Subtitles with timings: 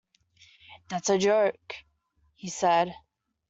[0.89, 1.75] "That's a joke,"
[2.35, 2.95] he said.